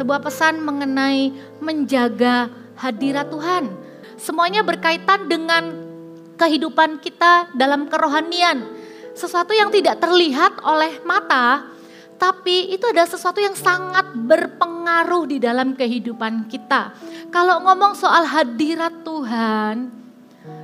[0.00, 1.28] Sebuah pesan mengenai
[1.60, 2.48] menjaga
[2.80, 3.68] hadirat Tuhan.
[4.16, 5.76] Semuanya berkaitan dengan
[6.40, 8.64] kehidupan kita dalam kerohanian.
[9.12, 11.68] Sesuatu yang tidak terlihat oleh mata,
[12.16, 16.96] tapi itu adalah sesuatu yang sangat berpengaruh di dalam kehidupan kita.
[17.28, 19.92] Kalau ngomong soal hadirat Tuhan,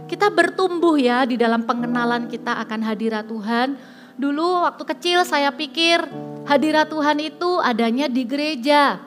[0.09, 3.77] kita bertumbuh ya di dalam pengenalan kita akan hadirat Tuhan.
[4.17, 6.01] Dulu waktu kecil saya pikir
[6.49, 9.06] hadirat Tuhan itu adanya di gereja.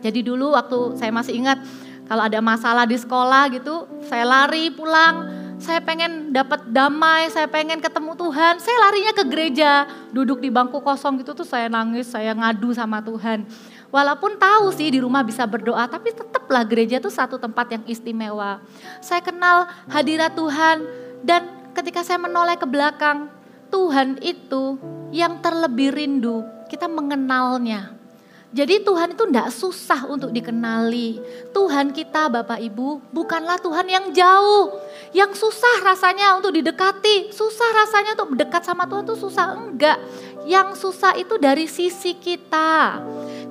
[0.00, 1.60] Jadi dulu waktu saya masih ingat
[2.10, 5.30] kalau ada masalah di sekolah gitu, saya lari pulang,
[5.62, 10.80] saya pengen dapat damai, saya pengen ketemu Tuhan, saya larinya ke gereja, duduk di bangku
[10.80, 13.46] kosong gitu tuh saya nangis, saya ngadu sama Tuhan.
[13.92, 18.64] Walaupun tahu sih di rumah bisa berdoa, tapi tetaplah gereja itu satu tempat yang istimewa.
[19.04, 20.82] Saya kenal hadirat Tuhan
[21.22, 23.28] dan ketika saya menoleh ke belakang,
[23.70, 24.80] Tuhan itu
[25.12, 27.99] yang terlebih rindu, kita mengenalnya.
[28.50, 31.22] Jadi Tuhan itu tidak susah untuk dikenali.
[31.54, 34.74] Tuhan kita Bapak Ibu bukanlah Tuhan yang jauh.
[35.14, 37.30] Yang susah rasanya untuk didekati.
[37.30, 39.54] Susah rasanya untuk mendekat sama Tuhan itu susah.
[39.54, 40.02] Enggak.
[40.50, 42.98] Yang susah itu dari sisi kita.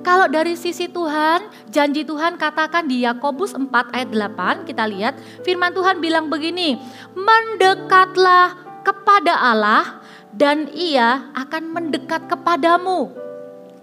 [0.04, 5.72] Kalau dari sisi Tuhan, janji Tuhan katakan di Yakobus 4 ayat 8, kita lihat firman
[5.76, 6.76] Tuhan bilang begini,
[7.12, 10.00] "Mendekatlah kepada Allah
[10.32, 13.12] dan Ia akan mendekat kepadamu."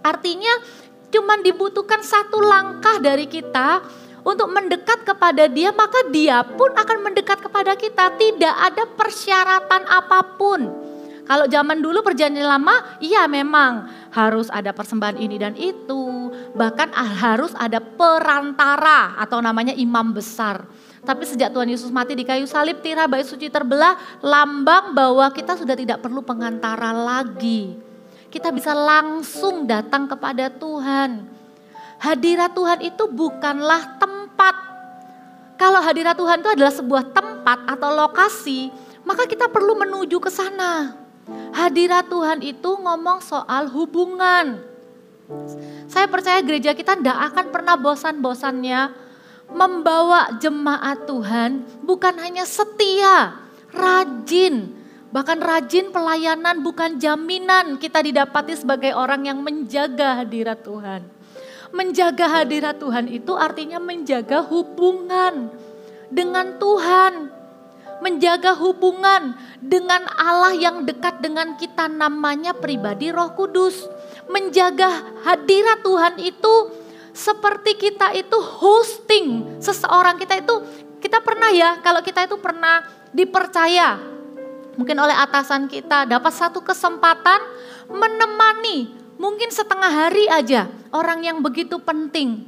[0.02, 0.54] Artinya
[1.18, 3.82] cuma dibutuhkan satu langkah dari kita
[4.22, 8.14] untuk mendekat kepada Dia, maka Dia pun akan mendekat kepada kita.
[8.14, 10.86] Tidak ada persyaratan apa pun.
[11.28, 16.32] Kalau zaman dulu perjanjian lama, iya memang harus ada persembahan ini dan itu.
[16.56, 20.64] Bahkan harus ada perantara atau namanya imam besar.
[21.04, 25.56] Tapi sejak Tuhan Yesus mati di kayu salib, tirai bait suci terbelah, lambang bahwa kita
[25.60, 27.87] sudah tidak perlu pengantara lagi.
[28.38, 31.26] Kita bisa langsung datang kepada Tuhan.
[31.98, 34.54] Hadirat Tuhan itu bukanlah tempat.
[35.58, 38.70] Kalau hadirat Tuhan itu adalah sebuah tempat atau lokasi,
[39.02, 40.94] maka kita perlu menuju ke sana.
[41.50, 44.62] Hadirat Tuhan itu ngomong soal hubungan.
[45.90, 48.94] Saya percaya gereja kita tidak akan pernah bosan-bosannya
[49.50, 53.34] membawa jemaat Tuhan bukan hanya setia,
[53.74, 54.77] rajin,
[55.10, 61.02] bahkan rajin pelayanan bukan jaminan kita didapati sebagai orang yang menjaga hadirat Tuhan.
[61.72, 65.52] Menjaga hadirat Tuhan itu artinya menjaga hubungan
[66.08, 67.38] dengan Tuhan
[67.98, 73.90] menjaga hubungan dengan Allah yang dekat dengan kita namanya pribadi Roh Kudus.
[74.30, 76.54] Menjaga hadirat Tuhan itu
[77.16, 80.56] seperti kita itu hosting seseorang kita itu
[81.02, 84.17] kita pernah ya kalau kita itu pernah dipercaya
[84.78, 87.42] mungkin oleh atasan kita dapat satu kesempatan
[87.90, 92.46] menemani mungkin setengah hari aja orang yang begitu penting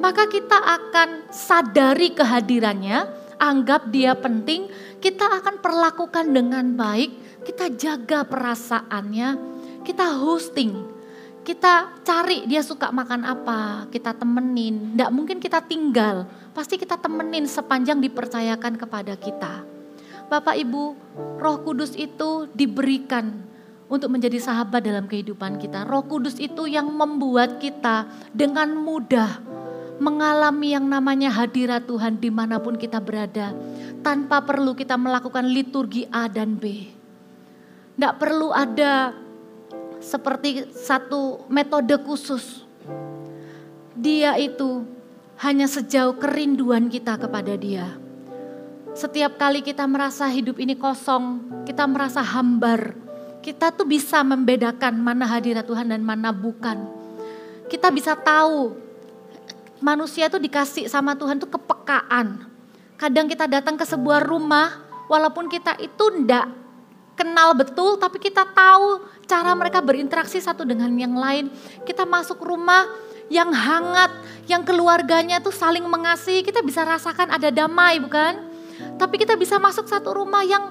[0.00, 4.68] maka kita akan sadari kehadirannya anggap dia penting,
[5.00, 9.28] kita akan perlakukan dengan baik, kita jaga perasaannya,
[9.82, 10.84] kita hosting,
[11.40, 14.92] kita cari dia suka makan apa, kita temenin.
[14.94, 19.79] Tidak mungkin kita tinggal, pasti kita temenin sepanjang dipercayakan kepada kita.
[20.30, 20.94] Bapak Ibu,
[21.42, 23.42] Roh Kudus itu diberikan
[23.90, 25.82] untuk menjadi sahabat dalam kehidupan kita.
[25.90, 29.42] Roh Kudus itu yang membuat kita dengan mudah
[30.00, 33.52] mengalami yang namanya hadirat Tuhan di mana pun kita berada.
[34.00, 36.88] Tanpa perlu kita melakukan liturgi A dan B.
[37.98, 39.12] Tidak perlu ada
[40.00, 42.64] seperti satu metode khusus.
[43.92, 44.88] Dia itu
[45.44, 47.99] hanya sejauh kerinduan kita kepada dia.
[48.90, 52.98] Setiap kali kita merasa hidup ini kosong, kita merasa hambar,
[53.38, 56.90] kita tuh bisa membedakan mana hadirat Tuhan dan mana bukan.
[57.70, 58.74] Kita bisa tahu
[59.78, 62.50] manusia itu dikasih sama Tuhan itu kepekaan.
[62.98, 66.50] Kadang kita datang ke sebuah rumah, walaupun kita itu ndak
[67.14, 71.46] kenal betul, tapi kita tahu cara mereka berinteraksi satu dengan yang lain.
[71.86, 72.90] Kita masuk rumah
[73.30, 74.10] yang hangat,
[74.50, 78.49] yang keluarganya tuh saling mengasihi, kita bisa rasakan ada damai bukan?
[78.96, 80.70] Tapi kita bisa masuk satu rumah yang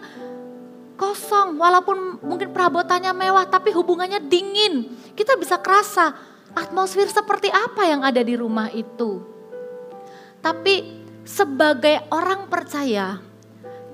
[1.00, 4.91] kosong, walaupun mungkin perabotannya mewah, tapi hubungannya dingin.
[5.15, 6.11] Kita bisa kerasa
[6.53, 9.23] atmosfer seperti apa yang ada di rumah itu.
[10.39, 13.19] Tapi sebagai orang percaya,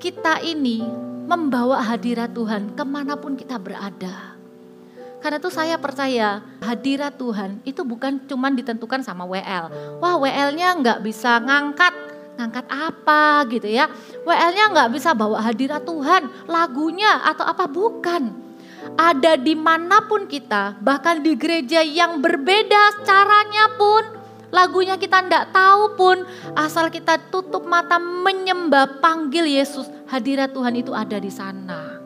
[0.02, 0.82] kita ini
[1.26, 4.38] membawa hadirat Tuhan ke mana pun kita berada.
[5.26, 9.98] Karena itu saya percaya hadirat Tuhan itu bukan cuma ditentukan sama WL.
[9.98, 12.05] Wah WL-nya nggak bisa ngangkat,
[12.36, 13.88] ngangkat apa gitu ya.
[14.24, 18.46] WL-nya nggak bisa bawa hadirat Tuhan, lagunya atau apa, bukan
[18.94, 24.04] ada di mana pun kita, bahkan di gereja yang berbeda caranya pun,
[24.54, 26.18] lagunya kita tidak tahu pun,
[26.54, 31.98] asal kita tutup mata menyembah panggil Yesus, hadirat Tuhan itu ada di sana.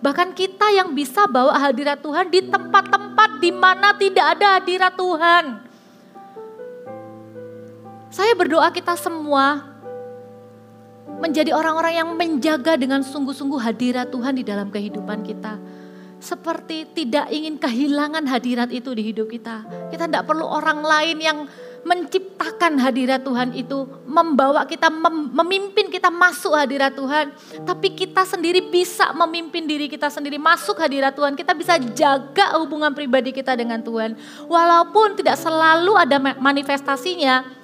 [0.00, 5.44] Bahkan kita yang bisa bawa hadirat Tuhan di tempat-tempat di mana tidak ada hadirat Tuhan.
[8.10, 9.62] Saya berdoa kita semua
[11.22, 15.54] menjadi orang-orang yang menjaga dengan sungguh-sungguh hadirat Tuhan di dalam kehidupan kita
[16.20, 19.64] seperti tidak ingin kehilangan hadirat itu di hidup kita.
[19.88, 21.38] Kita tidak perlu orang lain yang
[21.80, 27.32] menciptakan hadirat Tuhan itu, membawa kita, mem memimpin kita masuk hadirat Tuhan.
[27.64, 31.32] Tapi kita sendiri bisa memimpin diri kita sendiri masuk hadirat Tuhan.
[31.32, 34.12] Kita bisa jaga hubungan pribadi kita dengan Tuhan.
[34.44, 37.59] Walaupun tidak selalu ada manifestasinya,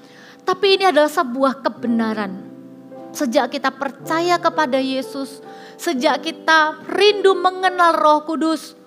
[0.46, 2.46] tapi ini adalah sebuah kebenaran.
[3.10, 5.42] Sejak kita percaya kepada Yesus,
[5.74, 8.78] sejak kita rindu mengenal Roh Kudus,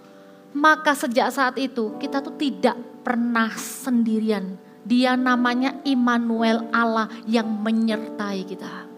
[0.56, 4.56] maka sejak saat itu kita tuh tidak pernah sendirian.
[4.86, 8.90] Dia namanya Immanuel Allah yang menyertai kita.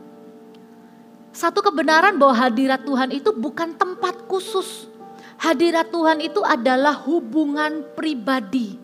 [1.31, 4.91] Satu kebenaran bahwa hadirat Tuhan itu bukan tempat khusus.
[5.39, 8.80] Hadirat Tuhan itu adalah hubungan pribadi.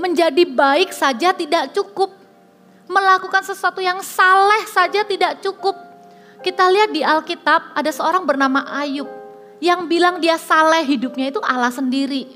[0.00, 2.12] Menjadi baik saja tidak cukup.
[2.86, 5.92] Melakukan sesuatu yang saleh saja tidak cukup
[6.42, 9.06] kita lihat di Alkitab ada seorang bernama Ayub
[9.62, 12.26] yang bilang dia saleh hidupnya itu Allah sendiri.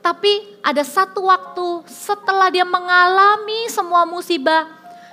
[0.00, 4.66] Tapi ada satu waktu setelah dia mengalami semua musibah,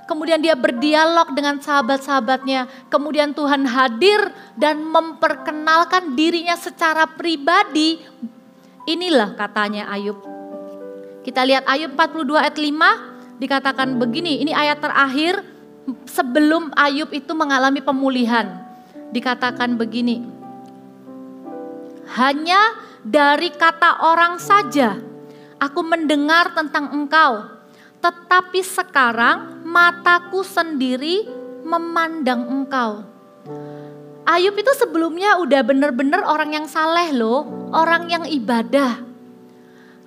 [0.07, 8.01] kemudian dia berdialog dengan sahabat-sahabatnya, kemudian Tuhan hadir dan memperkenalkan dirinya secara pribadi.
[8.87, 10.38] Inilah katanya Ayub.
[11.29, 15.45] Kita lihat Ayub 42 ayat 5 dikatakan begini, ini ayat terakhir
[16.09, 18.65] sebelum Ayub itu mengalami pemulihan.
[19.13, 20.25] Dikatakan begini,
[22.17, 22.57] hanya
[23.05, 24.97] dari kata orang saja
[25.61, 27.45] aku mendengar tentang engkau,
[28.01, 31.29] tetapi sekarang mataku sendiri
[31.61, 33.05] memandang engkau.
[34.25, 39.08] Ayub itu sebelumnya udah bener-bener orang yang saleh loh, orang yang ibadah.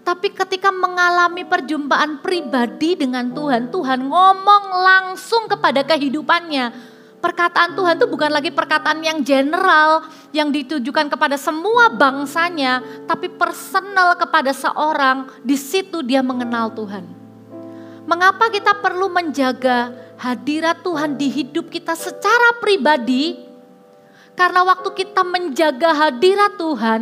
[0.03, 6.91] Tapi ketika mengalami perjumpaan pribadi dengan Tuhan, Tuhan ngomong langsung kepada kehidupannya.
[7.23, 10.03] Perkataan Tuhan itu bukan lagi perkataan yang general,
[10.35, 15.31] yang ditujukan kepada semua bangsanya, tapi personal kepada seorang.
[15.47, 17.07] Di situ dia mengenal Tuhan.
[18.03, 23.39] Mengapa kita perlu menjaga hadirat Tuhan di hidup kita secara pribadi?
[24.35, 27.01] Karena waktu kita menjaga hadirat Tuhan,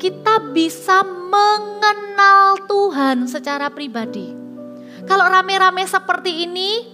[0.00, 4.32] kita bisa mengenal Tuhan secara pribadi.
[5.04, 6.88] Kalau rame-rame seperti ini,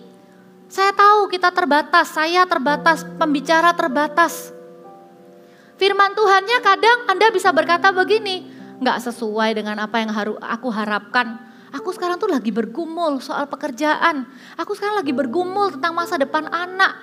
[0.67, 4.50] saya tahu kita terbatas, saya terbatas, pembicara terbatas.
[5.79, 8.50] Firman Tuhannya kadang Anda bisa berkata begini,
[8.82, 11.38] nggak sesuai dengan apa yang harus aku harapkan.
[11.70, 14.26] Aku sekarang tuh lagi bergumul soal pekerjaan.
[14.58, 16.99] Aku sekarang lagi bergumul tentang masa depan anak.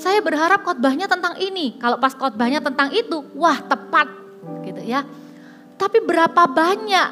[0.00, 1.76] Saya berharap khotbahnya tentang ini.
[1.76, 4.08] Kalau pas khotbahnya tentang itu, wah tepat
[4.64, 5.04] gitu ya.
[5.82, 7.08] Tapi berapa banyak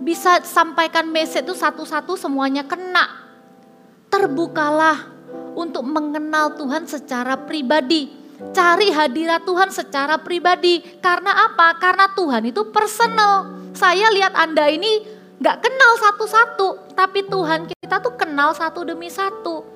[0.00, 3.04] bisa sampaikan message itu satu-satu semuanya kena.
[4.08, 5.12] Terbukalah
[5.52, 8.08] untuk mengenal Tuhan secara pribadi.
[8.56, 10.80] Cari hadirat Tuhan secara pribadi.
[11.04, 11.76] Karena apa?
[11.76, 13.60] Karena Tuhan itu personal.
[13.76, 15.04] Saya lihat Anda ini
[15.44, 16.96] gak kenal satu-satu.
[16.96, 19.68] Tapi Tuhan kita tuh kenal satu demi satu.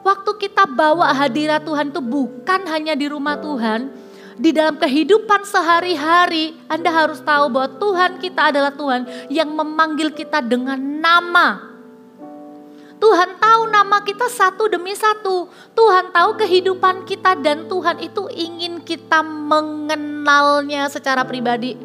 [0.00, 3.92] Waktu kita bawa hadirat Tuhan itu bukan hanya di rumah Tuhan,
[4.34, 10.42] di dalam kehidupan sehari-hari, Anda harus tahu bahwa Tuhan kita adalah Tuhan yang memanggil kita
[10.42, 11.74] dengan nama.
[12.98, 15.46] Tuhan tahu nama kita satu demi satu.
[15.76, 21.76] Tuhan tahu kehidupan kita dan Tuhan itu ingin kita mengenalnya secara pribadi.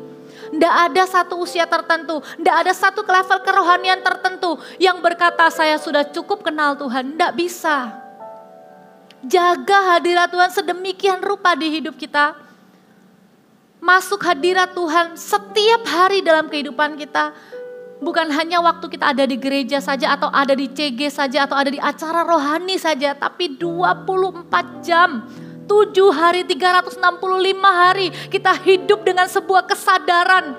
[0.50, 6.08] Tidak ada satu usia tertentu, tidak ada satu level kerohanian tertentu yang berkata saya sudah
[6.10, 7.13] cukup kenal Tuhan.
[7.13, 7.99] Tidak bisa.
[9.20, 12.40] Jaga hadirat Tuhan sedemikian rupa di hidup kita.
[13.84, 17.36] Masuk hadirat Tuhan setiap hari dalam kehidupan kita.
[18.00, 21.68] Bukan hanya waktu kita ada di gereja saja atau ada di CG saja atau ada
[21.68, 23.12] di acara rohani saja.
[23.12, 25.28] Tapi 24 jam,
[25.68, 27.04] 7 hari, 365
[27.60, 30.56] hari kita hidup dengan sebuah kesadaran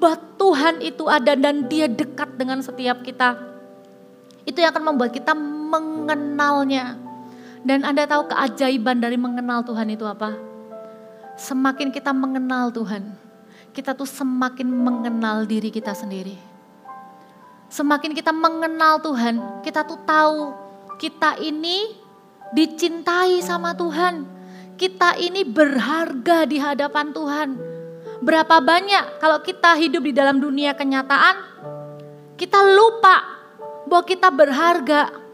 [0.00, 3.36] bahwa Tuhan itu ada dan dia dekat dengan setiap kita.
[4.48, 7.07] Itu yang akan membuat kita mengenalnya.
[7.66, 10.34] Dan Anda tahu keajaiban dari mengenal Tuhan itu apa?
[11.38, 13.14] Semakin kita mengenal Tuhan,
[13.74, 16.34] kita tuh semakin mengenal diri kita sendiri.
[17.68, 20.54] Semakin kita mengenal Tuhan, kita tuh tahu
[20.98, 21.94] kita ini
[22.52, 24.26] dicintai sama Tuhan.
[24.78, 27.48] Kita ini berharga di hadapan Tuhan.
[28.22, 31.38] Berapa banyak kalau kita hidup di dalam dunia kenyataan,
[32.38, 33.16] kita lupa
[33.86, 35.27] bahwa kita berharga.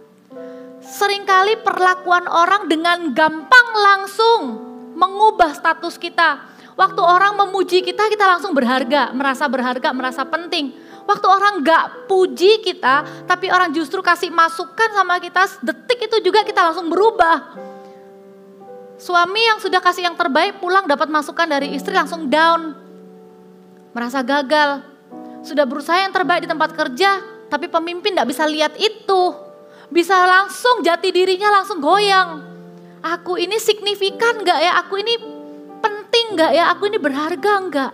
[0.85, 4.41] Seringkali perlakuan orang dengan gampang langsung
[4.93, 6.53] mengubah status kita.
[6.75, 10.75] Waktu orang memuji kita, kita langsung berharga, merasa berharga, merasa penting.
[11.05, 16.43] Waktu orang gak puji kita, tapi orang justru kasih masukan sama kita, detik itu juga
[16.43, 17.55] kita langsung berubah.
[18.99, 22.75] Suami yang sudah kasih yang terbaik pulang dapat masukan dari istri langsung down.
[23.95, 24.83] Merasa gagal.
[25.45, 27.21] Sudah berusaha yang terbaik di tempat kerja,
[27.53, 29.44] tapi pemimpin tidak bisa lihat itu.
[29.93, 32.41] Bisa langsung jati dirinya langsung goyang.
[33.05, 34.81] Aku ini signifikan gak ya?
[34.81, 35.21] Aku ini
[35.85, 36.73] penting gak ya?
[36.73, 37.93] Aku ini berharga gak?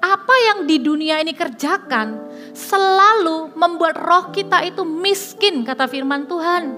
[0.00, 2.16] Apa yang di dunia ini kerjakan
[2.56, 6.72] selalu membuat roh kita itu miskin kata firman Tuhan.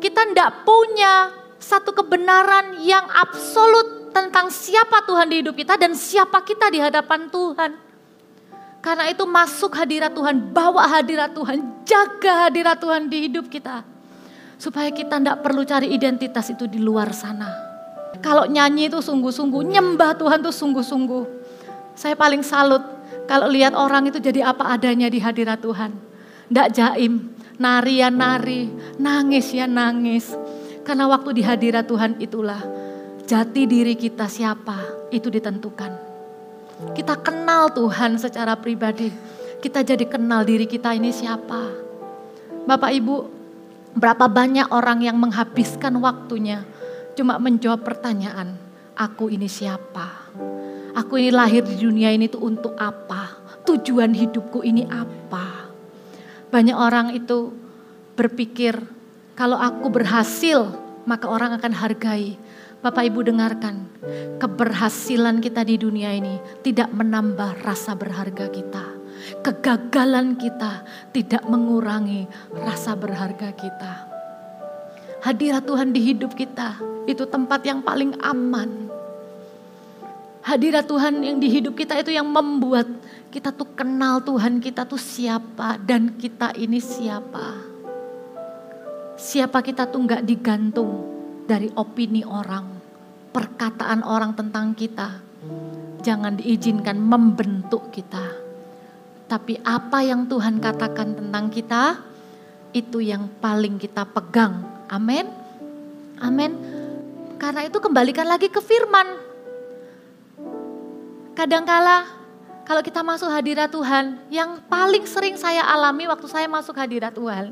[0.00, 1.28] Kita tidak punya
[1.60, 7.28] satu kebenaran yang absolut tentang siapa Tuhan di hidup kita dan siapa kita di hadapan
[7.28, 7.89] Tuhan.
[8.80, 13.84] Karena itu masuk hadirat Tuhan, bawa hadirat Tuhan, jaga hadirat Tuhan di hidup kita.
[14.56, 17.48] Supaya kita tidak perlu cari identitas itu di luar sana.
[18.24, 21.24] Kalau nyanyi itu sungguh-sungguh, nyembah Tuhan itu sungguh-sungguh.
[21.96, 22.80] Saya paling salut
[23.28, 25.92] kalau lihat orang itu jadi apa adanya di hadirat Tuhan.
[26.48, 28.66] Tidak jaim, nari ya nari,
[28.98, 30.32] nangis ya nangis.
[30.82, 32.58] Karena waktu di hadirat Tuhan itulah
[33.28, 36.09] jati diri kita siapa itu ditentukan.
[36.96, 39.12] Kita kenal Tuhan secara pribadi.
[39.60, 41.68] Kita jadi kenal diri kita ini siapa.
[42.64, 43.16] Bapak Ibu,
[43.92, 46.64] berapa banyak orang yang menghabiskan waktunya
[47.12, 48.56] cuma menjawab pertanyaan,
[48.96, 50.32] aku ini siapa?
[50.96, 53.36] Aku ini lahir di dunia ini tuh untuk apa?
[53.68, 55.68] Tujuan hidupku ini apa?
[56.48, 57.52] Banyak orang itu
[58.16, 58.80] berpikir
[59.38, 60.68] kalau aku berhasil,
[61.08, 62.36] maka orang akan hargai.
[62.80, 63.92] Bapak Ibu dengarkan,
[64.40, 68.96] keberhasilan kita di dunia ini tidak menambah rasa berharga kita.
[69.44, 72.24] Kegagalan kita tidak mengurangi
[72.56, 74.08] rasa berharga kita.
[75.20, 78.88] Hadirat Tuhan di hidup kita itu tempat yang paling aman.
[80.40, 82.88] Hadirat Tuhan yang di hidup kita itu yang membuat
[83.28, 87.60] kita tuh kenal Tuhan kita tuh siapa dan kita ini siapa.
[89.20, 91.19] Siapa kita tuh nggak digantung
[91.50, 92.78] dari opini orang,
[93.34, 95.18] perkataan orang tentang kita.
[95.98, 98.22] Jangan diizinkan membentuk kita.
[99.26, 102.06] Tapi apa yang Tuhan katakan tentang kita,
[102.70, 104.62] itu yang paling kita pegang.
[104.86, 105.26] Amin.
[106.22, 106.54] Amin.
[107.34, 109.18] Karena itu kembalikan lagi ke firman.
[111.34, 112.06] Kadangkala
[112.62, 117.50] kalau kita masuk hadirat Tuhan, yang paling sering saya alami waktu saya masuk hadirat Tuhan,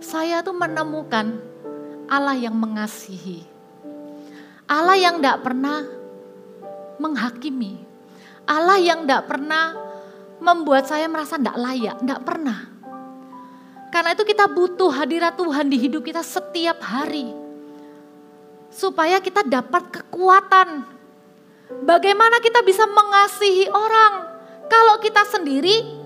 [0.00, 1.51] saya tuh menemukan
[2.12, 3.40] Allah yang mengasihi.
[4.68, 5.80] Allah yang tidak pernah
[7.00, 7.80] menghakimi.
[8.44, 9.72] Allah yang tidak pernah
[10.44, 12.68] membuat saya merasa tidak layak, tidak pernah.
[13.88, 17.32] Karena itu kita butuh hadirat Tuhan di hidup kita setiap hari.
[18.68, 20.84] Supaya kita dapat kekuatan.
[21.88, 24.28] Bagaimana kita bisa mengasihi orang.
[24.68, 26.01] Kalau kita sendiri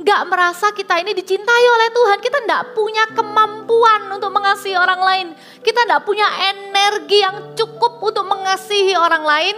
[0.00, 2.18] nggak merasa kita ini dicintai oleh Tuhan.
[2.24, 5.26] Kita nggak punya kemampuan untuk mengasihi orang lain.
[5.60, 9.56] Kita nggak punya energi yang cukup untuk mengasihi orang lain.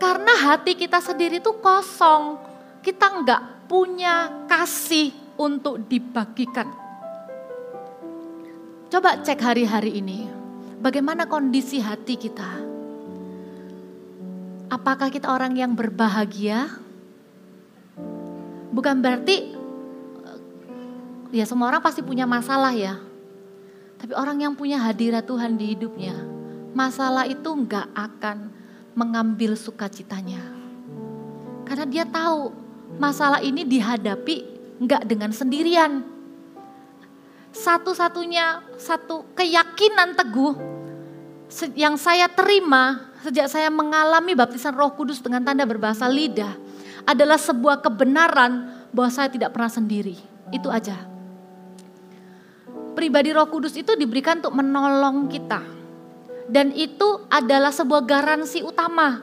[0.00, 2.38] Karena hati kita sendiri itu kosong.
[2.80, 6.70] Kita nggak punya kasih untuk dibagikan.
[8.90, 10.26] Coba cek hari-hari ini.
[10.80, 12.50] Bagaimana kondisi hati kita?
[14.70, 16.89] Apakah kita orang yang berbahagia?
[18.70, 19.58] Bukan berarti
[21.34, 22.98] ya semua orang pasti punya masalah ya.
[24.00, 26.16] Tapi orang yang punya hadirat Tuhan di hidupnya,
[26.72, 28.48] masalah itu nggak akan
[28.96, 30.40] mengambil sukacitanya.
[31.68, 32.50] Karena dia tahu
[32.96, 34.36] masalah ini dihadapi
[34.80, 36.02] nggak dengan sendirian.
[37.50, 40.54] Satu-satunya satu keyakinan teguh
[41.74, 46.69] yang saya terima sejak saya mengalami baptisan Roh Kudus dengan tanda berbahasa lidah
[47.04, 50.16] adalah sebuah kebenaran bahwa saya tidak pernah sendiri.
[50.50, 50.96] Itu aja.
[52.94, 55.62] Pribadi Roh Kudus itu diberikan untuk menolong kita.
[56.50, 59.22] Dan itu adalah sebuah garansi utama.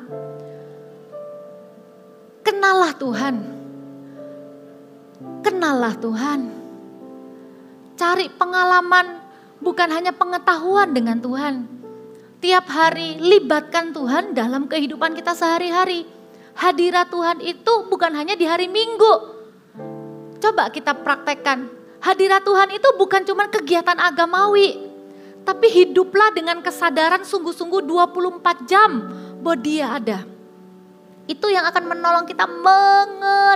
[2.47, 3.35] Kenalah Tuhan.
[5.43, 6.41] Kenalah Tuhan.
[7.99, 9.19] Cari pengalaman
[9.59, 11.67] bukan hanya pengetahuan dengan Tuhan.
[12.39, 16.07] Tiap hari libatkan Tuhan dalam kehidupan kita sehari-hari
[16.57, 19.37] hadirat Tuhan itu bukan hanya di hari Minggu.
[20.41, 21.69] Coba kita praktekkan.
[22.01, 24.89] Hadirat Tuhan itu bukan cuma kegiatan agamawi.
[25.45, 29.07] Tapi hiduplah dengan kesadaran sungguh-sungguh 24 jam
[29.39, 30.27] bahwa dia ada.
[31.27, 33.51] Itu yang akan menolong kita mengenalnya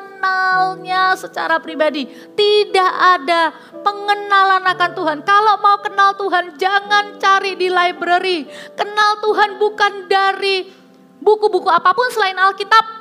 [1.16, 2.04] secara pribadi.
[2.08, 5.24] Tidak ada pengenalan akan Tuhan.
[5.24, 8.44] Kalau mau kenal Tuhan, jangan cari di library.
[8.76, 10.81] Kenal Tuhan bukan dari
[11.22, 13.00] buku-buku apa pun selain Alkitab.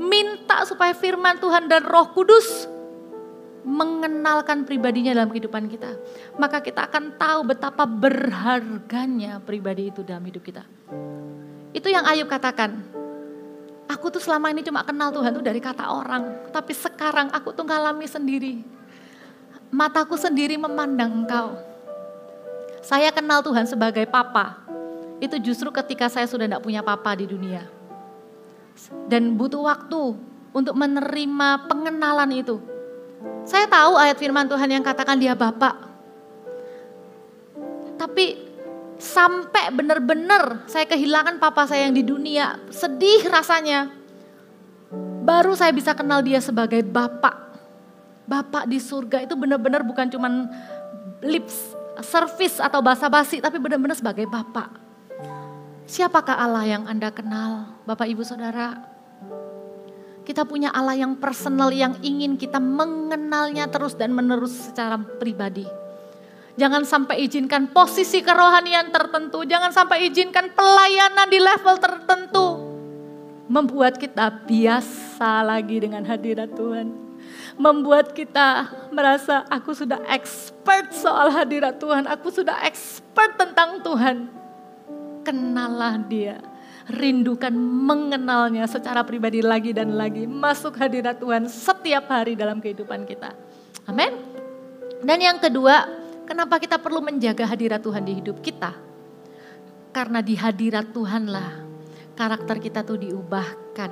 [0.00, 2.66] Minta supaya firman Tuhan dan Roh Kudus
[3.60, 5.92] mengenalkan pribadinya dalam kehidupan kita,
[6.40, 10.64] maka kita akan tahu betapa berharganya pribadi itu dalam hidup kita.
[11.70, 12.98] Itu yang Ayub katakan.
[13.90, 17.66] Aku tuh selama ini cuma kenal Tuhan tuh dari kata orang, tapi sekarang aku tuh
[17.66, 18.62] ngalami sendiri.
[19.74, 21.58] Mataku sendiri memandang Engkau.
[22.86, 24.69] Saya kenal Tuhan sebagai papa.
[25.20, 27.68] Itu justru ketika saya sudah tidak punya papa di dunia.
[29.06, 30.16] Dan butuh waktu
[30.50, 32.56] untuk menerima pengenalan itu
[33.44, 35.76] saya tahu ayat firman Tuhan yang katakan dia Bapak.
[38.00, 38.48] Tapi
[38.96, 43.92] sampai benar-benar saya kehilangan papa saya yang di dunia, sedih rasanya.
[45.20, 47.52] Baru saya bisa kenal dia sebagai Bapak.
[48.24, 50.48] Bapak di surga itu benar-benar bukan cuman
[51.20, 54.89] lips service atau basa-basi, tapi benar-benar sebagai Bapak.
[55.90, 58.78] Siapakah Allah yang Anda kenal, Bapak Ibu Saudara?
[60.22, 65.66] Kita punya Allah yang personal yang ingin kita mengenalnya terus dan menerus secara pribadi.
[66.54, 72.46] Jangan sampai izinkan posisi kerohanian tertentu, jangan sampai izinkan pelayanan di level tertentu
[73.50, 77.10] membuat kita biasa lagi dengan hadirat Tuhan.
[77.58, 84.39] Membuat kita merasa aku sudah expert soal hadirat Tuhan, aku sudah expert tentang Tuhan.
[85.20, 86.40] Kenalah dia
[86.90, 90.26] rindukan mengenalnya secara pribadi lagi dan lagi.
[90.26, 93.30] Masuk hadirat Tuhan setiap hari dalam kehidupan kita.
[93.86, 94.10] Amin.
[95.00, 95.86] Dan yang kedua,
[96.26, 98.74] kenapa kita perlu menjaga hadirat Tuhan di hidup kita?
[99.90, 101.50] Karena di hadirat Tuhanlah
[102.14, 103.90] karakter kita tuh diubahkan.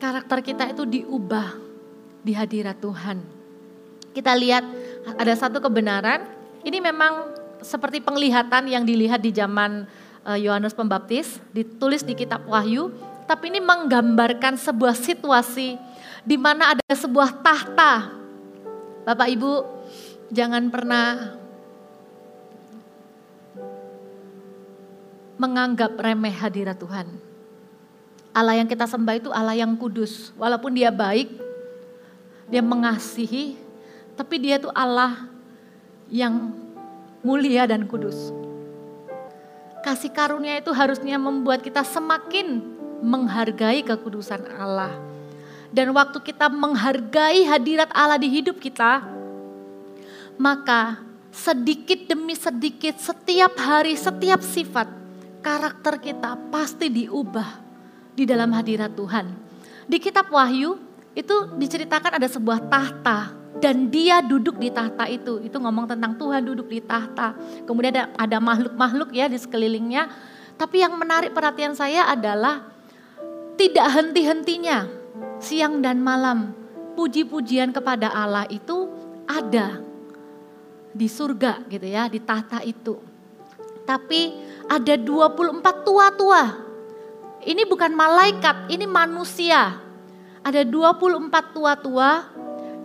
[0.00, 1.56] Karakter kita itu diubah
[2.20, 3.18] di hadirat Tuhan.
[4.10, 4.64] Kita lihat
[5.16, 6.24] ada satu kebenaran,
[6.64, 9.88] ini memang seperti penglihatan yang dilihat di zaman
[10.20, 12.92] Eh, Yohanes Pembaptis, ditulis di kitab Wahyu,
[13.24, 15.80] tapi ini menggambarkan sebuah situasi
[16.28, 18.12] di mana ada sebuah tahta.
[19.08, 19.52] Bapak Ibu,
[20.28, 21.40] jangan pernah
[25.40, 27.08] menganggap remeh hadirat Tuhan.
[28.36, 30.36] Allah yang kita sembah itu Allah yang kudus.
[30.36, 31.32] Walaupun dia baik,
[32.52, 33.56] dia mengasihi,
[34.20, 35.32] tapi dia itu Allah
[36.12, 36.59] yang
[37.20, 38.32] mulia dan kudus.
[39.80, 42.60] Kasih karunia itu harusnya membuat kita semakin
[43.00, 44.92] menghargai kekudusan Allah.
[45.72, 49.06] Dan waktu kita menghargai hadirat Allah di hidup kita,
[50.36, 54.90] maka sedikit demi sedikit setiap hari, setiap sifat,
[55.40, 57.62] karakter kita pasti diubah
[58.12, 59.26] di dalam hadirat Tuhan.
[59.88, 60.76] Di kitab Wahyu
[61.16, 65.42] itu diceritakan ada sebuah tahta dan dia duduk di tahta itu.
[65.42, 67.34] Itu ngomong tentang Tuhan duduk di tahta.
[67.66, 70.06] Kemudian ada ada makhluk-makhluk ya di sekelilingnya.
[70.54, 72.70] Tapi yang menarik perhatian saya adalah
[73.58, 74.86] tidak henti-hentinya
[75.40, 76.52] siang dan malam
[76.94, 78.92] puji-pujian kepada Allah itu
[79.24, 79.80] ada
[80.90, 82.98] di surga gitu ya, di tahta itu.
[83.88, 84.36] Tapi
[84.68, 86.42] ada 24 tua-tua.
[87.40, 89.80] Ini bukan malaikat, ini manusia.
[90.44, 92.39] Ada 24 tua-tua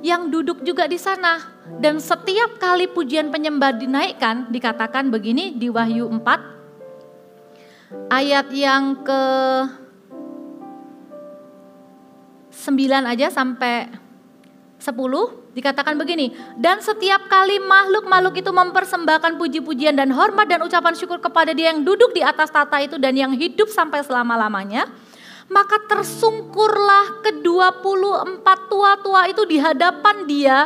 [0.06, 1.41] yang duduk juga di sana.
[1.82, 9.24] Dan setiap kali pujian penyembah dinaikkan, dikatakan begini di Wahyu 4, ayat yang ke
[12.54, 13.89] 9 aja sampai
[14.78, 14.94] 10
[15.58, 21.56] dikatakan begini, dan setiap kali makhluk-makhluk itu mempersembahkan puji-pujian dan hormat dan ucapan syukur kepada
[21.56, 24.91] dia yang duduk di atas tata itu dan yang hidup sampai selama-lamanya,
[25.45, 30.58] maka tersungkurlah kedua puluh empat tua-tua itu di hadapan dia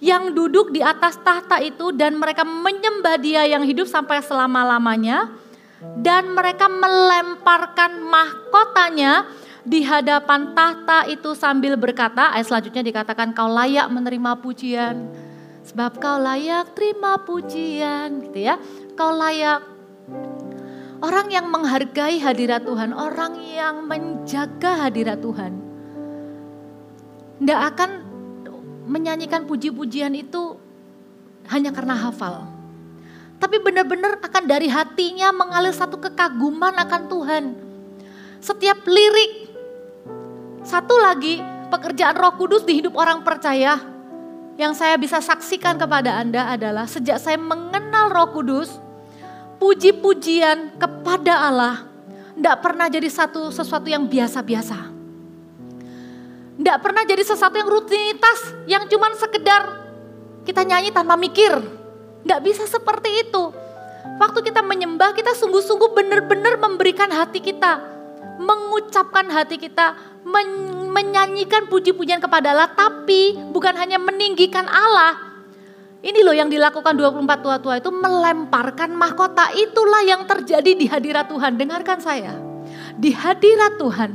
[0.00, 5.28] yang duduk di atas tahta itu dan mereka menyembah dia yang hidup sampai selama-lamanya.
[5.80, 9.24] Dan mereka melemparkan mahkotanya
[9.64, 15.08] di hadapan tahta itu sambil berkata ayat selanjutnya dikatakan kau layak menerima pujian.
[15.64, 18.60] Sebab kau layak terima pujian gitu ya.
[18.92, 19.69] Kau layak
[21.00, 25.52] Orang yang menghargai hadirat Tuhan, orang yang menjaga hadirat Tuhan,
[27.40, 27.90] tidak akan
[28.84, 30.60] menyanyikan puji-pujian itu
[31.48, 32.44] hanya karena hafal.
[33.40, 37.44] Tapi benar-benar akan dari hatinya mengalir satu kekaguman akan Tuhan.
[38.44, 39.48] Setiap lirik,
[40.60, 41.40] satu lagi
[41.72, 43.80] pekerjaan roh kudus di hidup orang percaya
[44.60, 48.76] yang saya bisa saksikan kepada Anda adalah sejak saya mengenal roh kudus,
[49.60, 51.76] puji-pujian kepada Allah
[52.34, 54.88] Tidak pernah jadi satu sesuatu yang biasa-biasa.
[56.56, 59.80] Tidak pernah jadi sesuatu yang rutinitas, yang cuman sekedar
[60.48, 61.52] kita nyanyi tanpa mikir.
[62.24, 63.52] Tidak bisa seperti itu.
[64.20, 67.80] Waktu kita menyembah, kita sungguh-sungguh benar-benar memberikan hati kita.
[68.40, 72.72] Mengucapkan hati kita, men menyanyikan puji-pujian kepada Allah.
[72.72, 75.29] Tapi bukan hanya meninggikan Allah,
[76.00, 79.52] ini loh yang dilakukan 24 tua-tua itu melemparkan mahkota.
[79.52, 81.60] Itulah yang terjadi di hadirat Tuhan.
[81.60, 82.32] Dengarkan saya.
[82.96, 84.10] Di hadirat Tuhan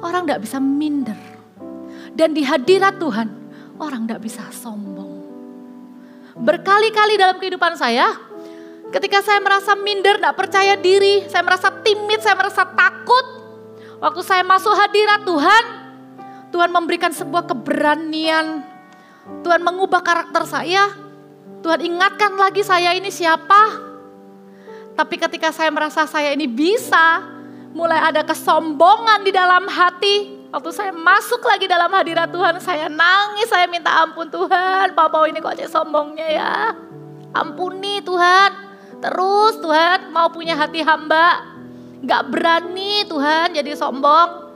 [0.00, 1.20] orang tidak bisa minder.
[2.16, 3.28] Dan di hadirat Tuhan
[3.76, 5.12] orang tidak bisa sombong.
[6.40, 8.08] Berkali-kali dalam kehidupan saya
[8.88, 13.26] ketika saya merasa minder, tidak percaya diri, saya merasa timid, saya merasa takut.
[13.98, 15.64] Waktu saya masuk hadirat Tuhan,
[16.48, 18.62] Tuhan memberikan sebuah keberanian,
[19.44, 20.88] Tuhan mengubah karakter saya.
[21.60, 23.88] Tuhan ingatkan lagi saya ini siapa.
[24.98, 27.22] Tapi ketika saya merasa saya ini bisa,
[27.70, 30.38] mulai ada kesombongan di dalam hati.
[30.48, 34.96] Waktu saya masuk lagi dalam hadirat Tuhan, saya nangis, saya minta ampun Tuhan.
[34.96, 36.72] Papa ini kok cek sombongnya ya.
[37.36, 38.50] Ampuni Tuhan.
[38.98, 41.44] Terus Tuhan mau punya hati hamba.
[42.02, 44.47] Gak berani Tuhan jadi sombong.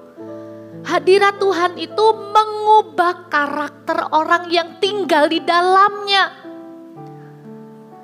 [0.83, 6.43] Hadirat Tuhan itu mengubah karakter orang yang tinggal di dalamnya.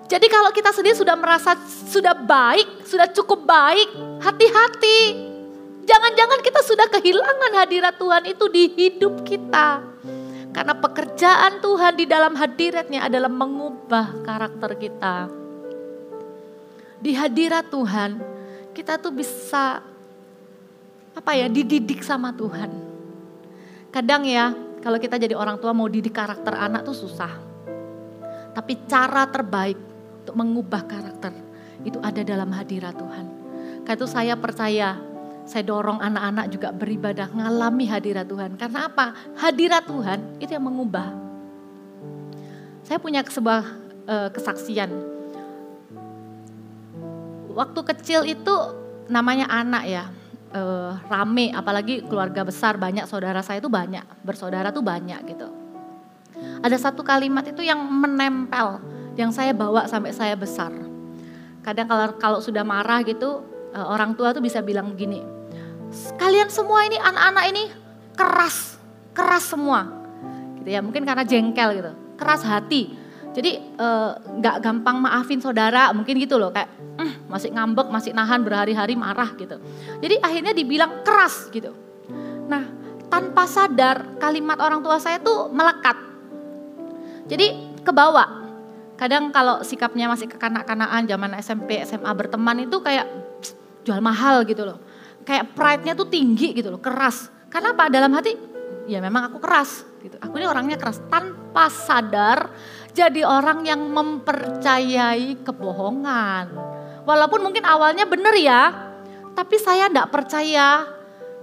[0.09, 1.59] Jadi kalau kita sendiri sudah merasa
[1.91, 3.89] sudah baik, sudah cukup baik,
[4.25, 5.29] hati-hati.
[5.85, 9.85] Jangan-jangan kita sudah kehilangan hadirat Tuhan itu di hidup kita.
[10.55, 15.29] Karena pekerjaan Tuhan di dalam hadiratnya adalah mengubah karakter kita.
[16.99, 18.11] Di hadirat Tuhan,
[18.73, 19.85] kita tuh bisa
[21.19, 22.71] apa ya dididik sama Tuhan.
[23.91, 27.35] Kadang ya kalau kita jadi orang tua mau didik karakter anak tuh susah.
[28.55, 29.79] Tapi cara terbaik
[30.23, 31.35] untuk mengubah karakter
[31.83, 33.27] itu ada dalam hadirat Tuhan.
[33.83, 34.99] Karena itu saya percaya,
[35.43, 38.55] saya dorong anak-anak juga beribadah ngalami hadirat Tuhan.
[38.55, 39.15] Karena apa?
[39.39, 41.09] Hadirat Tuhan itu yang mengubah.
[42.87, 43.63] Saya punya sebuah
[44.07, 44.91] uh, kesaksian.
[47.53, 48.55] Waktu kecil itu
[49.11, 50.05] namanya anak ya
[50.53, 55.49] uh, rame, apalagi keluarga besar banyak saudara saya itu banyak, bersaudara tuh banyak gitu.
[56.63, 58.83] Ada satu kalimat itu yang menempel,
[59.19, 60.71] yang saya bawa sampai saya besar.
[61.63, 63.43] Kadang kalau kalau sudah marah gitu,
[63.75, 65.23] uh, orang tua tuh bisa bilang begini,
[66.19, 67.65] kalian semua ini anak-anak ini
[68.19, 68.79] keras,
[69.15, 69.87] keras semua,
[70.59, 70.83] gitu ya.
[70.83, 72.98] Mungkin karena jengkel gitu, keras hati.
[73.37, 78.11] Jadi eh, nggak uh, gampang maafin saudara, mungkin gitu loh kayak mm, masih ngambek, masih
[78.17, 79.61] nahan berhari-hari marah gitu.
[80.01, 81.71] Jadi akhirnya dibilang keras gitu.
[82.49, 82.65] Nah
[83.09, 85.97] tanpa sadar kalimat orang tua saya tuh melekat.
[87.29, 88.49] Jadi kebawa.
[88.99, 93.07] Kadang kalau sikapnya masih kekanak-kanakan zaman SMP, SMA berteman itu kayak
[93.87, 94.83] jual mahal gitu loh.
[95.23, 97.31] Kayak pride-nya tuh tinggi gitu loh, keras.
[97.47, 97.87] Karena apa?
[97.87, 98.35] Dalam hati,
[98.91, 100.19] ya memang aku keras gitu.
[100.19, 102.51] Aku ini orangnya keras tanpa sadar
[102.93, 106.47] jadi orang yang mempercayai kebohongan.
[107.09, 108.63] Walaupun mungkin awalnya benar ya,
[109.33, 110.85] tapi saya tidak percaya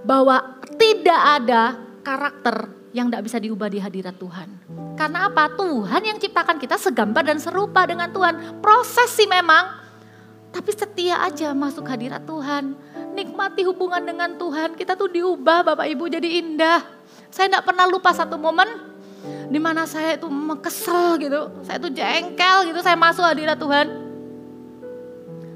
[0.06, 1.74] bahwa tidak ada
[2.06, 4.48] karakter yang tidak bisa diubah di hadirat Tuhan.
[4.96, 5.52] Karena apa?
[5.52, 8.62] Tuhan yang ciptakan kita segambar dan serupa dengan Tuhan.
[8.64, 9.76] Proses sih memang,
[10.54, 12.72] tapi setia aja masuk hadirat Tuhan.
[13.12, 16.80] Nikmati hubungan dengan Tuhan, kita tuh diubah Bapak Ibu jadi indah.
[17.28, 18.95] Saya tidak pernah lupa satu momen
[19.46, 20.26] di mana saya itu
[20.58, 24.06] kesel gitu, saya itu jengkel gitu, saya masuk hadirat Tuhan.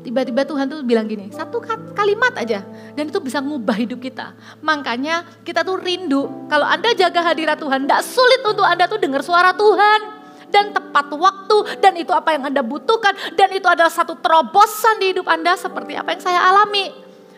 [0.00, 1.60] Tiba-tiba Tuhan tuh bilang gini, satu
[1.92, 2.64] kalimat aja
[2.96, 4.32] dan itu bisa ngubah hidup kita.
[4.64, 9.20] Makanya kita tuh rindu kalau Anda jaga hadirat Tuhan, tidak sulit untuk Anda tuh dengar
[9.20, 10.00] suara Tuhan
[10.48, 15.12] dan tepat waktu dan itu apa yang Anda butuhkan dan itu adalah satu terobosan di
[15.12, 16.90] hidup Anda seperti apa yang saya alami.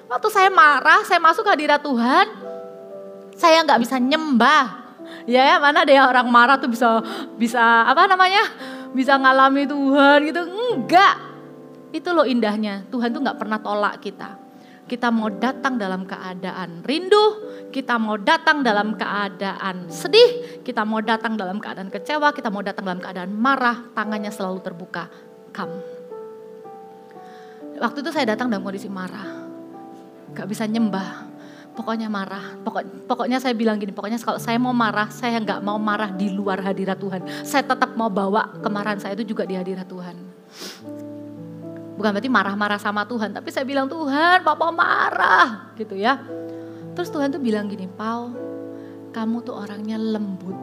[0.07, 2.27] Waktu saya marah, saya masuk hadirat Tuhan,
[3.33, 4.82] saya nggak bisa nyembah,
[5.29, 7.03] ya, ya mana ada yang orang marah tuh bisa
[7.39, 8.43] bisa apa namanya
[8.93, 10.43] bisa ngalami Tuhan gitu.
[10.47, 11.15] Enggak.
[11.93, 12.89] Itu loh indahnya.
[12.89, 14.41] Tuhan tuh nggak pernah tolak kita.
[14.83, 17.41] Kita mau datang dalam keadaan rindu,
[17.73, 22.85] kita mau datang dalam keadaan sedih, kita mau datang dalam keadaan kecewa, kita mau datang
[22.85, 25.09] dalam keadaan marah, tangannya selalu terbuka.
[25.55, 25.81] Come.
[27.81, 29.49] Waktu itu saya datang dalam kondisi marah,
[30.37, 31.32] gak bisa nyembah,
[31.73, 32.57] pokoknya marah.
[32.61, 36.33] Pokok, pokoknya saya bilang gini, pokoknya kalau saya mau marah, saya nggak mau marah di
[36.33, 37.25] luar hadirat Tuhan.
[37.45, 40.17] Saya tetap mau bawa kemarahan saya itu juga di hadirat Tuhan.
[41.97, 46.19] Bukan berarti marah-marah sama Tuhan, tapi saya bilang Tuhan, Papa marah, gitu ya.
[46.93, 48.33] Terus Tuhan tuh bilang gini, Pau,
[49.13, 50.57] kamu tuh orangnya lembut.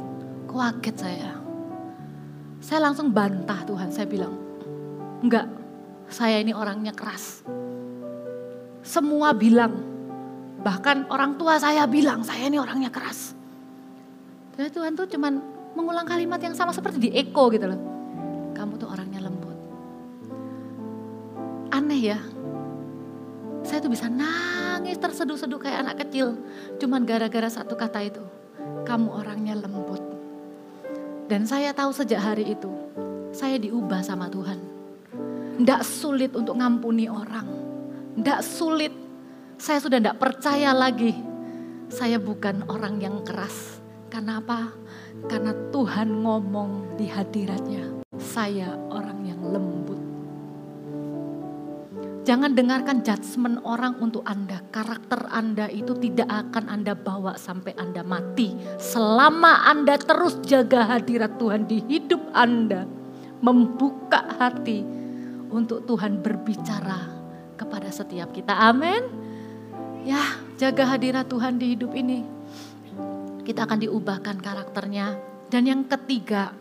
[0.49, 1.31] Kaget saya.
[2.59, 4.35] Saya langsung bantah Tuhan, saya bilang,
[5.23, 5.47] enggak,
[6.09, 7.45] saya ini orangnya keras
[8.81, 9.88] Semua bilang,
[10.61, 13.35] bahkan orang tua saya bilang, saya ini orangnya keras.
[14.55, 15.39] Dan Tuhan tuh cuman
[15.75, 17.79] mengulang kalimat yang sama seperti di Eko gitu loh.
[18.51, 19.55] Kamu tuh orangnya lembut.
[21.71, 22.19] Aneh ya,
[23.63, 26.35] saya tuh bisa nangis terseduh-seduh kayak anak kecil.
[26.75, 28.23] Cuman gara-gara satu kata itu,
[28.83, 30.03] kamu orangnya lembut.
[31.31, 32.71] Dan saya tahu sejak hari itu,
[33.31, 34.59] saya diubah sama Tuhan.
[35.59, 37.59] Tidak sulit untuk ngampuni orang
[38.19, 38.93] tidak sulit.
[39.59, 41.11] Saya sudah tidak percaya lagi.
[41.91, 43.83] Saya bukan orang yang keras.
[44.07, 44.71] Karena apa?
[45.27, 47.99] Karena Tuhan ngomong di hadiratnya.
[48.15, 49.99] Saya orang yang lembut.
[52.23, 54.63] Jangan dengarkan judgement orang untuk Anda.
[54.71, 58.55] Karakter Anda itu tidak akan Anda bawa sampai Anda mati.
[58.79, 62.87] Selama Anda terus jaga hadirat Tuhan di hidup Anda.
[63.43, 64.87] Membuka hati
[65.51, 67.11] untuk Tuhan berbicara
[67.59, 68.55] kepada setiap kita.
[68.55, 69.28] Amin.
[70.07, 72.23] Ya, jaga hadirat Tuhan di hidup ini.
[73.43, 75.19] Kita akan diubahkan karakternya.
[75.51, 76.55] Dan yang ketiga,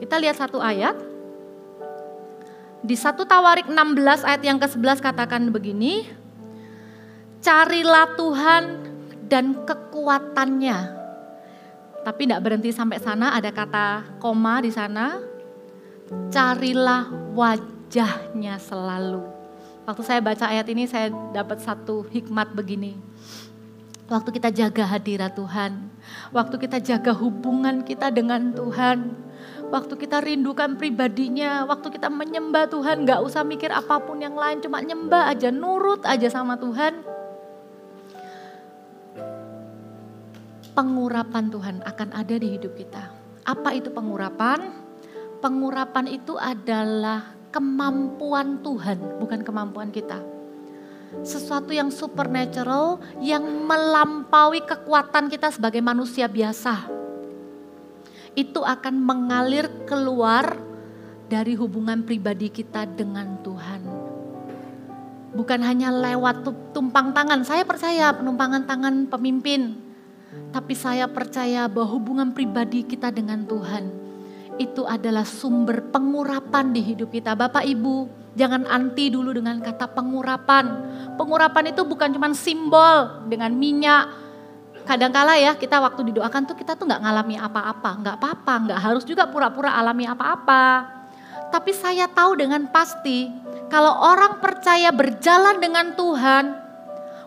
[0.00, 0.96] kita lihat satu ayat.
[2.80, 6.08] Di satu Tawarik 16 ayat yang ke-11 katakan begini.
[7.44, 8.64] Carilah Tuhan
[9.28, 10.78] dan kekuatannya.
[12.00, 15.20] Tapi tidak berhenti sampai sana, ada kata koma di sana.
[16.32, 19.39] Carilah wajahnya selalu.
[19.90, 22.94] Waktu saya baca ayat ini saya dapat satu hikmat begini.
[24.06, 25.90] Waktu kita jaga hadirat Tuhan,
[26.30, 29.18] waktu kita jaga hubungan kita dengan Tuhan,
[29.74, 34.62] waktu kita rindukan pribadinya, waktu kita menyembah Tuhan, gak usah mikir apa pun yang lain,
[34.62, 37.02] cuma nyembah aja, nurut aja sama Tuhan.
[40.70, 43.10] Pengurapan Tuhan akan ada di hidup kita.
[43.42, 44.70] Apa itu pengurapan?
[45.42, 50.22] Pengurapan itu adalah kemampuan Tuhan, bukan kemampuan kita.
[51.26, 56.86] Sesuatu yang supernatural yang melampaui kekuatan kita sebagai manusia biasa.
[58.38, 60.54] Itu akan mengalir keluar
[61.26, 63.82] dari hubungan pribadi kita dengan Tuhan.
[65.34, 69.78] Bukan hanya lewat tumpang tangan, saya percaya penumpangan tangan pemimpin.
[70.54, 73.99] Tapi saya percaya bahwa hubungan pribadi kita dengan Tuhan
[74.60, 77.32] itu adalah sumber pengurapan di hidup kita.
[77.32, 80.68] Bapak Ibu, jangan anti dulu dengan kata pengurapan.
[81.16, 84.12] Pengurapan itu bukan cuma simbol dengan minyak.
[84.84, 89.04] Kadangkala ya kita waktu didoakan tuh kita tuh nggak ngalami apa-apa, nggak apa-apa, nggak harus
[89.08, 90.92] juga pura-pura alami apa-apa.
[91.48, 93.32] Tapi saya tahu dengan pasti
[93.72, 96.44] kalau orang percaya berjalan dengan Tuhan,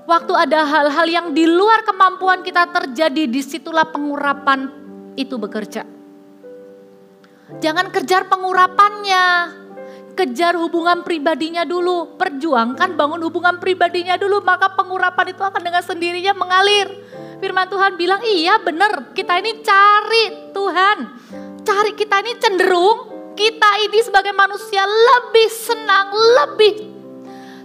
[0.05, 4.69] waktu ada hal-hal yang di luar kemampuan kita terjadi, di situlah pengurapan
[5.17, 6.02] itu bekerja.
[7.59, 9.25] Jangan kejar pengurapannya.
[10.13, 12.17] Kejar hubungan pribadinya dulu.
[12.17, 14.41] Perjuangkan bangun hubungan pribadinya dulu.
[14.45, 16.87] Maka pengurapan itu akan dengan sendirinya mengalir.
[17.43, 20.97] Firman Tuhan bilang iya benar kita ini cari Tuhan.
[21.63, 26.73] Cari kita ini cenderung kita ini sebagai manusia lebih senang, lebih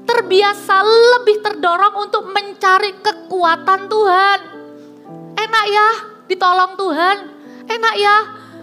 [0.09, 4.39] terbiasa, lebih terdorong untuk mencari kekuatan Tuhan.
[5.37, 5.89] Enak ya
[6.25, 7.17] ditolong Tuhan.
[7.69, 8.17] Enak ya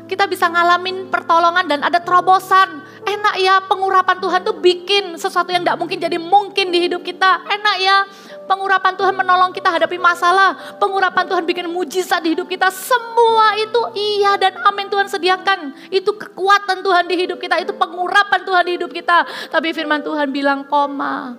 [0.05, 2.85] kita bisa ngalamin pertolongan dan ada terobosan.
[3.05, 7.41] Enak ya pengurapan Tuhan tuh bikin sesuatu yang tidak mungkin jadi mungkin di hidup kita.
[7.45, 8.05] Enak ya
[8.45, 10.77] pengurapan Tuhan menolong kita hadapi masalah.
[10.77, 12.69] Pengurapan Tuhan bikin mujizat di hidup kita.
[12.73, 15.89] Semua itu iya dan amin Tuhan sediakan.
[15.89, 17.61] Itu kekuatan Tuhan di hidup kita.
[17.61, 19.25] Itu pengurapan Tuhan di hidup kita.
[19.49, 21.37] Tapi firman Tuhan bilang koma.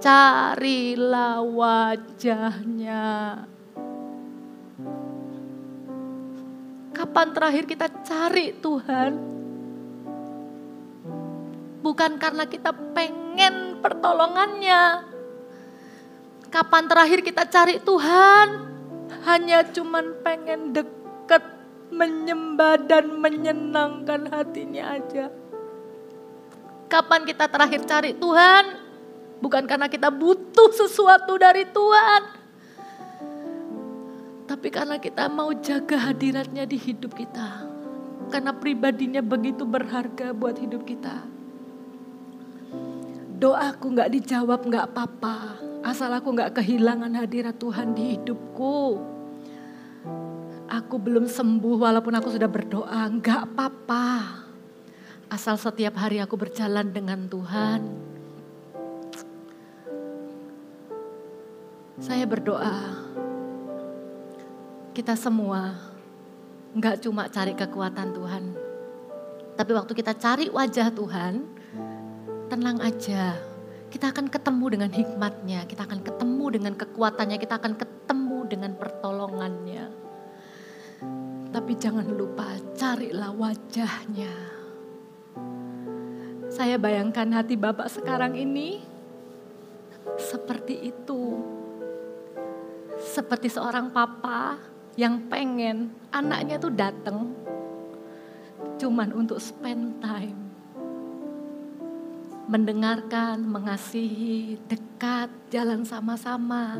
[0.00, 3.04] Carilah wajahnya.
[6.94, 9.12] Kapan terakhir kita cari Tuhan?
[11.82, 15.02] Bukan karena kita pengen pertolongannya.
[16.54, 18.46] Kapan terakhir kita cari Tuhan?
[19.26, 21.42] Hanya cuman pengen deket,
[21.90, 25.34] menyembah dan menyenangkan hatinya aja.
[26.86, 28.64] Kapan kita terakhir cari Tuhan?
[29.42, 32.43] Bukan karena kita butuh sesuatu dari Tuhan
[34.44, 37.64] tapi karena kita mau jaga hadiratnya di hidup kita.
[38.28, 41.24] Karena pribadinya begitu berharga buat hidup kita.
[43.40, 45.60] Doaku gak dijawab gak apa-apa.
[45.84, 49.00] Asal aku gak kehilangan hadirat Tuhan di hidupku.
[50.68, 53.08] Aku belum sembuh walaupun aku sudah berdoa.
[53.20, 54.06] Gak apa-apa.
[55.28, 57.80] Asal setiap hari aku berjalan dengan Tuhan.
[62.00, 63.03] Saya berdoa
[64.94, 65.74] kita semua
[66.78, 68.44] nggak cuma cari kekuatan Tuhan,
[69.58, 71.34] tapi waktu kita cari wajah Tuhan,
[72.46, 73.34] tenang aja.
[73.94, 79.86] kita akan ketemu dengan hikmatnya, kita akan ketemu dengan kekuatannya, kita akan ketemu dengan pertolongannya.
[81.54, 84.34] Tapi jangan lupa carilah wajahnya.
[86.50, 88.82] Saya bayangkan hati Bapak sekarang ini
[90.18, 91.38] seperti itu.
[92.98, 97.34] Seperti seorang papa yang pengen anaknya tuh datang
[98.78, 100.38] cuman untuk spend time.
[102.44, 106.76] Mendengarkan, mengasihi, dekat, jalan sama-sama.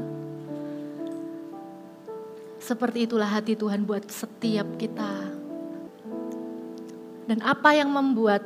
[2.60, 5.32] Seperti itulah hati Tuhan buat setiap kita.
[7.24, 8.44] Dan apa yang membuat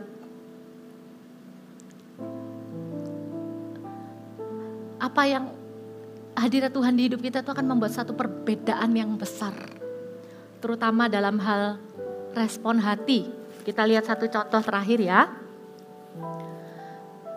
[5.02, 5.57] apa yang
[6.38, 9.54] hadirat Tuhan di hidup kita itu akan membuat satu perbedaan yang besar.
[10.58, 11.78] Terutama dalam hal
[12.34, 13.30] respon hati.
[13.66, 15.28] Kita lihat satu contoh terakhir ya.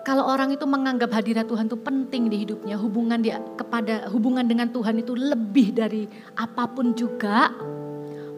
[0.01, 4.65] Kalau orang itu menganggap hadirat Tuhan itu penting di hidupnya, hubungan dia kepada hubungan dengan
[4.73, 7.53] Tuhan itu lebih dari apa pun juga,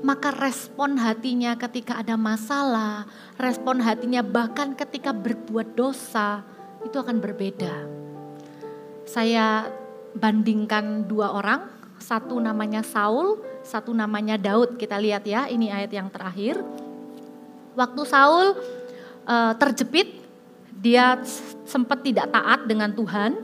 [0.03, 3.07] maka respon hatinya ketika ada masalah,
[3.39, 6.43] respon hatinya bahkan ketika berbuat dosa
[6.83, 7.87] itu akan berbeda.
[9.07, 9.71] Saya
[10.17, 14.75] bandingkan dua orang, satu namanya Saul, satu namanya Daud.
[14.77, 16.59] Kita lihat ya, ini ayat yang terakhir.
[17.73, 18.53] Waktu Saul
[19.25, 20.21] uh, terjepit,
[20.69, 21.17] dia
[21.63, 23.39] sempat tidak taat dengan Tuhan.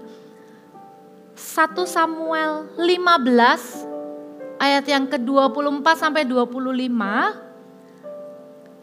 [1.40, 6.52] 1 Samuel 15 ayat yang ke-24 sampai 25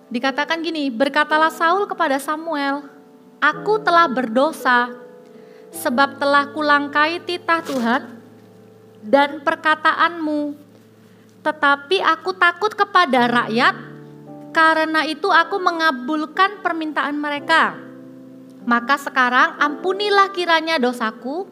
[0.09, 2.81] dikatakan gini, berkatalah Saul kepada Samuel,
[3.45, 4.89] "Aku telah berdosa
[5.77, 8.03] sebab telah kulangkai titah Tuhan
[9.05, 10.57] dan perkataanmu.
[11.45, 13.75] Tetapi aku takut kepada rakyat,
[14.51, 17.79] karena itu aku mengabulkan permintaan mereka.
[18.67, 21.47] Maka sekarang ampunilah kiranya dosaku,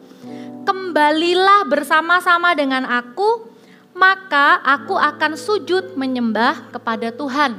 [0.67, 3.47] kembalilah bersama-sama dengan aku,
[3.95, 7.55] maka aku akan sujud menyembah kepada Tuhan.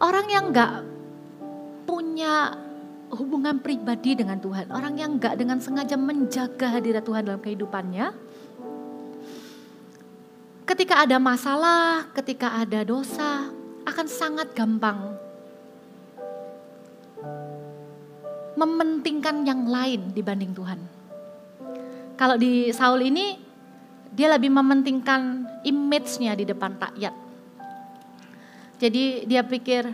[0.00, 0.88] Orang yang gak
[1.84, 2.65] punya
[3.14, 4.70] hubungan pribadi dengan Tuhan.
[4.70, 8.06] Orang yang enggak dengan sengaja menjaga hadirat Tuhan dalam kehidupannya.
[10.66, 13.54] Ketika ada masalah, ketika ada dosa,
[13.86, 15.14] akan sangat gampang
[18.56, 20.80] mementingkan yang lain dibanding Tuhan.
[22.16, 23.36] Kalau di Saul ini,
[24.10, 27.14] dia lebih mementingkan image-nya di depan rakyat.
[28.80, 29.92] Jadi dia pikir,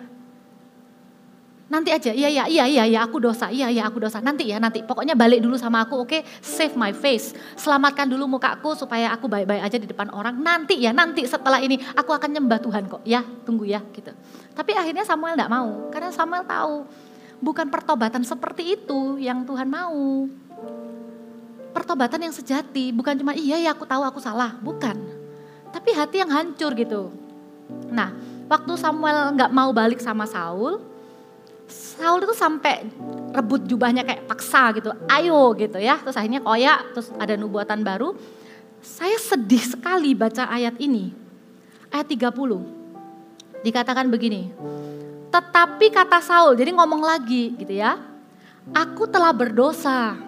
[1.72, 4.60] nanti aja, iya iya iya iya ya, aku dosa, iya iya aku dosa, nanti ya
[4.60, 6.20] nanti, pokoknya balik dulu sama aku, oke, okay?
[6.44, 10.92] save my face, selamatkan dulu mukaku supaya aku baik-baik aja di depan orang, nanti ya
[10.92, 14.12] nanti setelah ini aku akan nyembah Tuhan kok, ya tunggu ya gitu.
[14.52, 16.84] Tapi akhirnya Samuel tidak mau, karena Samuel tahu
[17.40, 20.28] bukan pertobatan seperti itu yang Tuhan mau.
[21.72, 24.92] Pertobatan yang sejati, bukan cuma iya ya aku tahu aku salah, bukan.
[25.72, 27.08] Tapi hati yang hancur gitu.
[27.88, 28.12] Nah,
[28.44, 30.91] waktu Samuel nggak mau balik sama Saul,
[31.72, 32.84] Saul itu sampai
[33.32, 35.96] rebut jubahnya kayak paksa gitu, ayo gitu ya.
[36.04, 38.12] Terus akhirnya koyak, terus ada nubuatan baru.
[38.84, 41.14] Saya sedih sekali baca ayat ini.
[41.88, 43.64] Ayat 30.
[43.64, 44.50] Dikatakan begini.
[45.32, 47.96] Tetapi kata Saul, jadi ngomong lagi gitu ya.
[48.74, 50.18] Aku telah berdosa.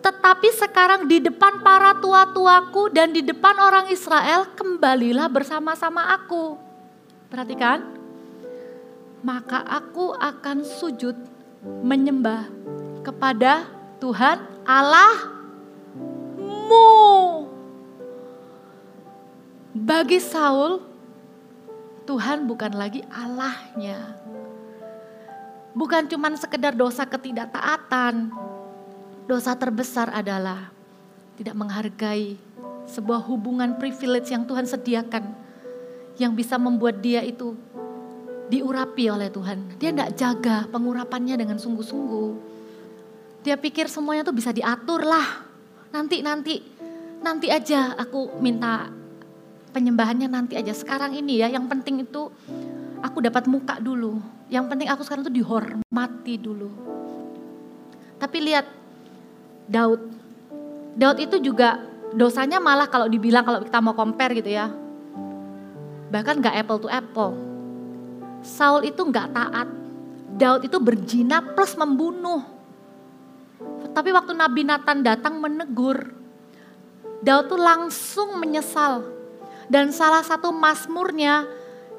[0.00, 6.56] Tetapi sekarang di depan para tua-tuaku dan di depan orang Israel kembalilah bersama-sama aku.
[7.28, 7.99] Perhatikan,
[9.20, 11.16] maka aku akan sujud
[11.84, 12.48] menyembah
[13.04, 13.68] kepada
[14.00, 15.28] Tuhan Allahmu.
[19.76, 20.80] Bagi Saul,
[22.08, 24.16] Tuhan bukan lagi Allahnya.
[25.76, 28.32] Bukan cuma sekedar dosa ketidaktaatan.
[29.30, 30.74] Dosa terbesar adalah
[31.38, 32.34] tidak menghargai
[32.90, 35.38] sebuah hubungan privilege yang Tuhan sediakan.
[36.18, 37.54] Yang bisa membuat dia itu
[38.50, 39.78] diurapi oleh Tuhan.
[39.78, 42.28] Dia tidak jaga pengurapannya dengan sungguh-sungguh.
[43.46, 45.46] Dia pikir semuanya tuh bisa diatur lah.
[45.94, 46.58] Nanti, nanti,
[47.22, 48.90] nanti aja aku minta
[49.70, 50.74] penyembahannya nanti aja.
[50.74, 52.28] Sekarang ini ya, yang penting itu
[53.00, 54.18] aku dapat muka dulu.
[54.50, 56.68] Yang penting aku sekarang tuh dihormati dulu.
[58.18, 58.66] Tapi lihat
[59.70, 60.02] Daud.
[60.98, 61.78] Daud itu juga
[62.12, 64.68] dosanya malah kalau dibilang kalau kita mau compare gitu ya.
[66.10, 67.49] Bahkan gak apple to apple
[68.40, 69.68] Saul itu nggak taat.
[70.30, 72.40] Daud itu berzina plus membunuh.
[73.90, 76.14] Tapi waktu Nabi Nathan datang menegur,
[77.20, 79.04] Daud tuh langsung menyesal.
[79.70, 81.46] Dan salah satu masmurnya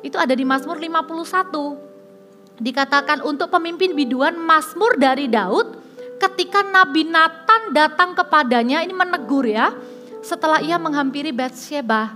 [0.02, 2.60] itu ada di Mazmur 51.
[2.60, 5.80] Dikatakan untuk pemimpin biduan Mazmur dari Daud
[6.20, 9.74] ketika Nabi Nathan datang kepadanya, ini menegur ya,
[10.22, 12.14] setelah ia menghampiri Bathsheba,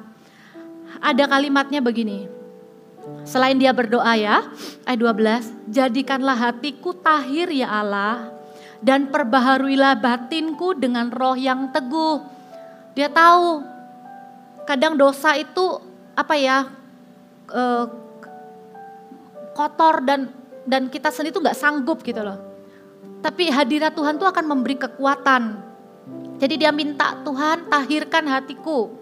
[1.02, 2.35] ada kalimatnya begini.
[3.26, 4.50] Selain dia berdoa ya,
[4.86, 8.34] ayat 12, jadikanlah hatiku tahir ya Allah,
[8.82, 12.22] dan perbaharuilah batinku dengan roh yang teguh.
[12.98, 13.62] Dia tahu
[14.66, 15.78] kadang dosa itu
[16.18, 16.66] apa ya
[17.54, 17.86] eh,
[19.54, 20.34] kotor dan
[20.66, 22.42] dan kita sendiri tuh nggak sanggup gitu loh.
[23.22, 25.44] Tapi hadirat Tuhan tuh akan memberi kekuatan.
[26.42, 28.94] Jadi dia minta Tuhan tahirkan hatiku.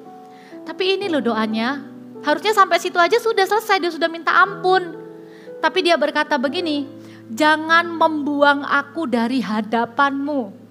[0.64, 1.93] Tapi ini loh doanya.
[2.24, 4.96] Harusnya sampai situ aja sudah selesai, dia sudah minta ampun.
[5.60, 6.88] Tapi dia berkata begini,
[7.32, 10.64] jangan membuang aku dari hadapanmu.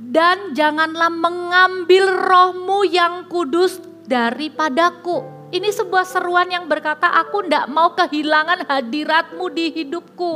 [0.00, 5.20] Dan janganlah mengambil rohmu yang kudus daripadaku.
[5.52, 10.34] Ini sebuah seruan yang berkata, aku tidak mau kehilangan hadiratmu di hidupku.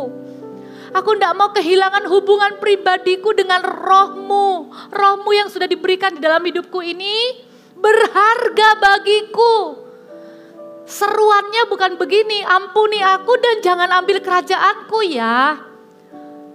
[0.94, 4.70] Aku tidak mau kehilangan hubungan pribadiku dengan rohmu.
[4.92, 7.42] Rohmu yang sudah diberikan di dalam hidupku ini
[7.74, 9.83] berharga bagiku.
[10.84, 15.56] Seruannya bukan begini, ampuni aku dan jangan ambil kerajaanku ya.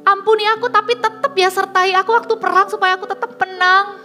[0.06, 3.98] Ampuni aku tapi tetap ya sertai aku waktu perang supaya aku tetap tenang.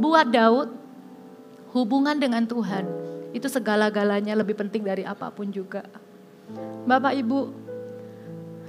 [0.00, 0.68] Buat Daud,
[1.76, 2.88] hubungan dengan Tuhan
[3.36, 5.84] itu segala-galanya lebih penting dari apa pun juga.
[6.88, 7.38] Bapak Ibu,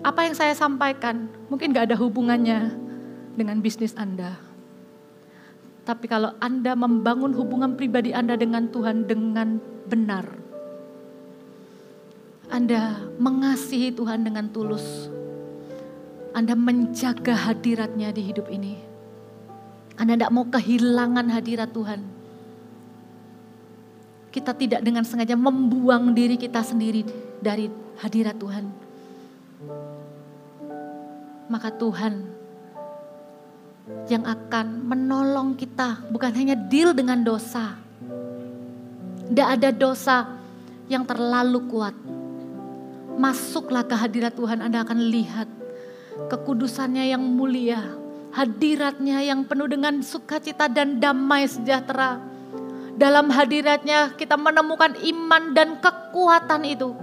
[0.03, 2.75] apa yang saya sampaikan mungkin gak ada hubungannya
[3.39, 4.35] dengan bisnis Anda.
[5.87, 10.27] Tapi kalau Anda membangun hubungan pribadi Anda dengan Tuhan dengan benar,
[12.47, 15.11] Anda mengasihi Tuhan dengan tulus,
[16.31, 18.79] Anda menjaga hadiratnya di hidup ini.
[19.97, 22.01] Anda tidak mau kehilangan hadirat Tuhan.
[24.31, 27.01] Kita tidak dengan sengaja membuang diri kita sendiri
[27.41, 27.67] dari
[27.97, 28.87] hadirat Tuhan
[31.47, 32.27] maka Tuhan
[34.11, 37.79] yang akan menolong kita bukan hanya deal dengan dosa.
[39.27, 40.27] Tidak ada dosa
[40.91, 41.95] yang terlalu kuat.
[43.17, 45.49] Masuklah ke hadirat Tuhan Anda akan lihat
[46.29, 47.81] kekudusannya yang mulia.
[48.31, 52.21] Hadiratnya yang penuh dengan sukacita dan damai sejahtera.
[52.97, 56.93] Dalam hadiratnya kita menemukan iman dan kekuatan itu.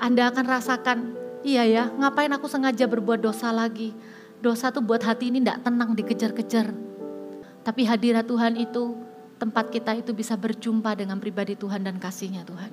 [0.00, 0.98] Anda akan rasakan
[1.40, 3.96] Iya ya, ngapain aku sengaja berbuat dosa lagi?
[4.44, 6.68] Dosa tuh buat hati ini tidak tenang dikejar-kejar.
[7.64, 8.96] Tapi hadirat Tuhan itu
[9.40, 12.72] tempat kita itu bisa berjumpa dengan pribadi Tuhan dan kasihnya Tuhan.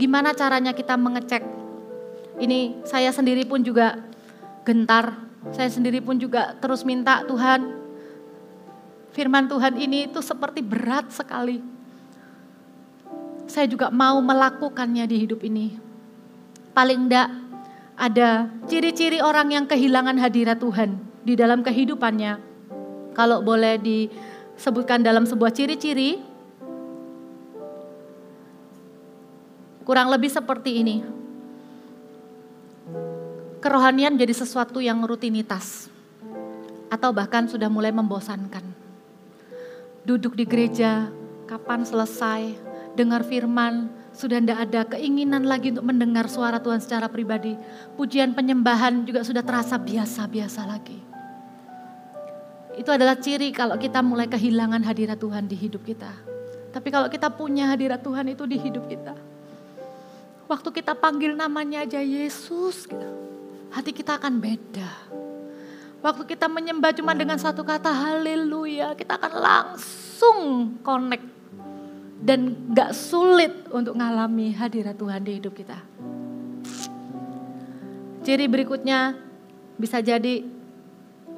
[0.00, 1.44] Gimana caranya kita mengecek?
[2.40, 4.00] Ini saya sendiri pun juga
[4.64, 5.12] gentar.
[5.52, 7.76] Saya sendiri pun juga terus minta Tuhan.
[9.12, 11.60] Firman Tuhan ini itu seperti berat sekali.
[13.44, 15.76] Saya juga mau melakukannya di hidup ini.
[16.72, 17.28] Paling enggak
[18.00, 20.96] ada ciri-ciri orang yang kehilangan hadirat Tuhan
[21.28, 22.40] di dalam kehidupannya.
[23.12, 26.29] Kalau boleh disebutkan dalam sebuah ciri-ciri,
[29.90, 31.02] kurang lebih seperti ini.
[33.58, 35.90] Kerohanian jadi sesuatu yang rutinitas
[36.86, 38.62] atau bahkan sudah mulai membosankan.
[40.06, 41.10] Duduk di gereja,
[41.50, 42.54] kapan selesai,
[42.94, 47.58] dengar firman, sudah tidak ada keinginan lagi untuk mendengar suara Tuhan secara pribadi.
[47.98, 51.02] Pujian penyembahan juga sudah terasa biasa-biasa lagi.
[52.78, 56.14] Itu adalah ciri kalau kita mulai kehilangan hadirat Tuhan di hidup kita.
[56.70, 59.29] Tapi kalau kita punya hadirat Tuhan itu di hidup kita.
[60.50, 62.90] Waktu kita panggil namanya aja Yesus,
[63.70, 64.90] hati kita akan beda.
[66.02, 70.38] Waktu kita menyembah cuma dengan satu kata haleluya, kita akan langsung
[70.82, 71.22] connect
[72.18, 75.78] dan gak sulit untuk ngalami hadirat Tuhan di hidup kita.
[78.26, 79.14] Ciri berikutnya
[79.78, 80.42] bisa jadi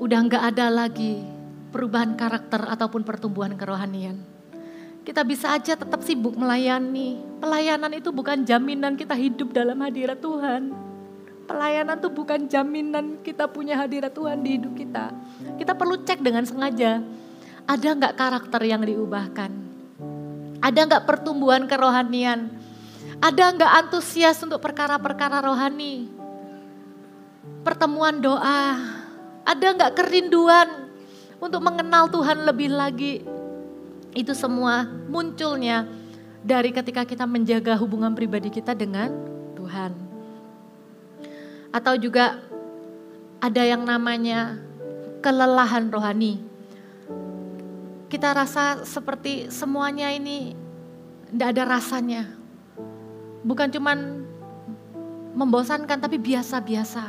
[0.00, 1.20] udah gak ada lagi
[1.68, 4.24] perubahan karakter ataupun pertumbuhan kerohanian.
[5.02, 7.18] Kita bisa aja tetap sibuk melayani.
[7.42, 10.70] Pelayanan itu bukan jaminan kita hidup dalam hadirat Tuhan.
[11.42, 15.10] Pelayanan itu bukan jaminan kita punya hadirat Tuhan di hidup kita.
[15.58, 17.02] Kita perlu cek dengan sengaja.
[17.66, 19.50] Ada nggak karakter yang diubahkan?
[20.62, 22.46] Ada nggak pertumbuhan kerohanian?
[23.18, 26.06] Ada nggak antusias untuk perkara-perkara rohani?
[27.66, 28.78] Pertemuan doa,
[29.42, 30.90] ada nggak kerinduan
[31.42, 33.41] untuk mengenal Tuhan lebih lagi?
[34.12, 35.88] Itu semua munculnya
[36.44, 39.12] dari ketika kita menjaga hubungan pribadi kita dengan
[39.56, 39.92] Tuhan.
[41.72, 42.40] Atau juga
[43.40, 44.60] ada yang namanya
[45.24, 46.52] kelelahan rohani
[48.12, 50.52] kita rasa seperti semuanya ini
[51.32, 52.28] tidak ada rasanya.
[53.40, 54.28] Bukan cuman
[55.32, 57.08] membosankan tapi biasa-biasa.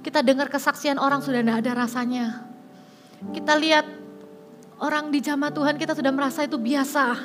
[0.00, 2.48] Kita dengar kesaksian orang sudah tidak ada rasanya.
[3.36, 3.84] Kita lihat
[4.84, 7.16] orang di jamaah Tuhan kita sudah merasa itu biasa.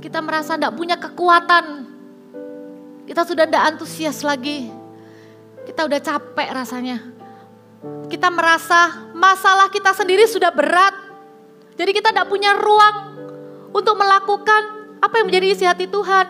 [0.00, 1.84] Kita merasa tidak punya kekuatan.
[3.04, 4.72] Kita sudah tidak antusias lagi.
[5.68, 6.96] Kita udah capek rasanya.
[8.08, 10.96] Kita merasa masalah kita sendiri sudah berat.
[11.76, 12.96] Jadi kita tidak punya ruang
[13.76, 16.26] untuk melakukan apa yang menjadi isi hati Tuhan.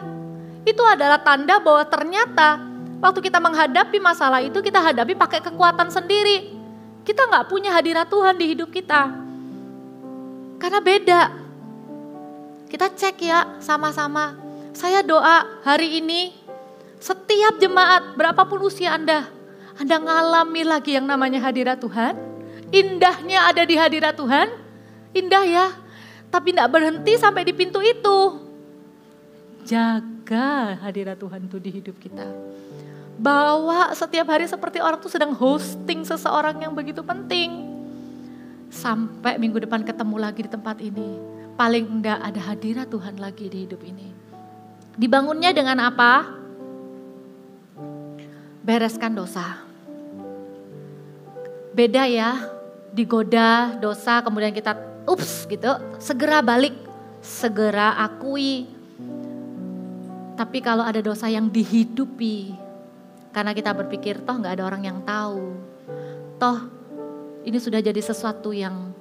[0.66, 2.60] Itu adalah tanda bahwa ternyata
[2.98, 6.58] waktu kita menghadapi masalah itu kita hadapi pakai kekuatan sendiri.
[7.06, 9.27] Kita nggak punya hadirat Tuhan di hidup kita.
[10.58, 11.22] Karena beda.
[12.68, 14.36] Kita cek ya sama-sama.
[14.76, 16.36] Saya doa hari ini
[16.98, 19.26] setiap jemaat berapapun usia Anda,
[19.78, 22.14] Anda ngalami lagi yang namanya hadirat Tuhan.
[22.68, 24.50] Indahnya ada di hadirat Tuhan.
[25.16, 25.66] Indah ya.
[26.28, 28.18] Tapi tidak berhenti sampai di pintu itu.
[29.64, 32.28] Jaga hadirat Tuhan itu di hidup kita
[33.18, 37.77] bawa setiap hari seperti orang tuh sedang hosting seseorang yang begitu penting.
[38.68, 41.16] Sampai minggu depan ketemu lagi di tempat ini.
[41.56, 44.12] Paling enggak ada hadirat Tuhan lagi di hidup ini.
[44.94, 46.28] Dibangunnya dengan apa?
[48.62, 49.64] Bereskan dosa.
[51.72, 52.36] Beda ya,
[52.92, 54.74] digoda dosa kemudian kita
[55.08, 56.74] ups gitu, segera balik,
[57.24, 58.68] segera akui.
[60.36, 62.54] Tapi kalau ada dosa yang dihidupi,
[63.32, 65.54] karena kita berpikir toh nggak ada orang yang tahu.
[66.38, 66.77] Toh
[67.48, 68.92] ini sudah jadi sesuatu yang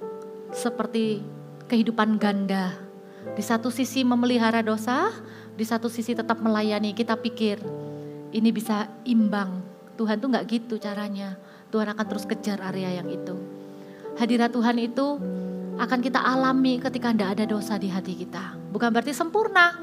[0.55, 1.19] seperti
[1.67, 2.79] kehidupan ganda.
[3.35, 5.11] Di satu sisi memelihara dosa,
[5.59, 6.95] di satu sisi tetap melayani.
[6.95, 7.59] Kita pikir
[8.31, 9.59] ini bisa imbang.
[9.99, 11.35] Tuhan tuh nggak gitu caranya.
[11.67, 13.35] Tuhan akan terus kejar area yang itu.
[14.15, 15.19] Hadirat Tuhan itu
[15.75, 18.55] akan kita alami ketika tidak ada dosa di hati kita.
[18.71, 19.75] Bukan berarti sempurna,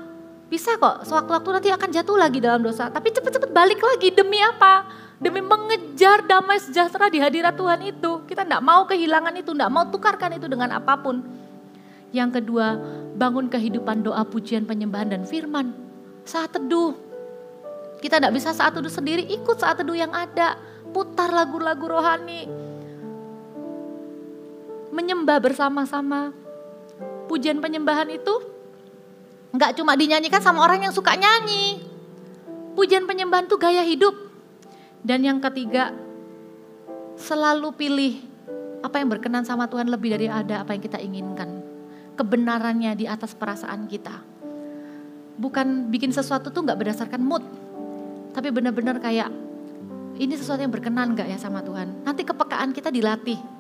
[0.49, 2.89] bisa kok, sewaktu-waktu nanti akan jatuh lagi dalam dosa.
[2.89, 5.04] Tapi cepat-cepat balik lagi, demi apa?
[5.23, 8.27] Demi mengejar damai sejahtera di hadirat Tuhan itu.
[8.27, 11.23] Kita tidak mau kehilangan itu, tidak mau tukarkan itu dengan apa pun.
[12.11, 12.79] Yang kedua,
[13.15, 15.75] bangun kehidupan doa pujian penyembahan dan firman.
[16.27, 16.99] Saat teduh,
[18.03, 20.59] kita tidak bisa saat teduh sendiri, ikut saat teduh yang ada.
[20.95, 22.47] Putar lagu-lagu rohani.
[24.95, 26.31] Menyembah bersama-sama.
[27.27, 28.55] Pujian penyembahan itu
[29.55, 31.79] Nggak cuma dinyanyikan sama orang yang suka nyanyi.
[32.75, 34.24] Pujian penyembahan itu gaya hidup.
[35.05, 35.93] Dan yang ketiga,
[37.21, 38.15] selalu pilih
[38.81, 41.61] apa yang berkenan sama Tuhan lebih dari ada apa yang kita inginkan.
[42.17, 44.17] Kebenarannya di atas perasaan kita.
[45.37, 47.45] Bukan bikin sesuatu tuh nggak berdasarkan mood.
[48.33, 49.29] Tapi benar-benar kayak
[50.17, 52.07] ini sesuatu yang berkenan nggak ya sama Tuhan.
[52.07, 53.55] Nanti kepekaan kita dilatih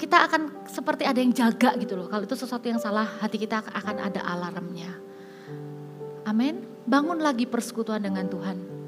[0.00, 2.08] kita akan seperti ada yang jaga gitu loh.
[2.08, 4.96] Kalau itu sesuatu yang salah, hati kita akan ada alarmnya.
[6.24, 6.64] Amin.
[6.88, 8.79] Bangun lagi persekutuan dengan Tuhan.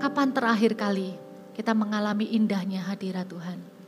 [0.00, 1.12] Kapan terakhir kali
[1.52, 3.79] kita mengalami indahnya hadirat Tuhan?